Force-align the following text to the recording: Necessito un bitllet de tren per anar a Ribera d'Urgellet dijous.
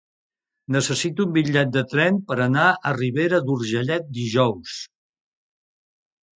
Necessito 0.75 1.27
un 1.29 1.35
bitllet 1.35 1.75
de 1.75 1.83
tren 1.91 2.17
per 2.33 2.39
anar 2.47 2.65
a 2.71 2.95
Ribera 2.97 3.43
d'Urgellet 3.51 4.11
dijous. 4.19 4.83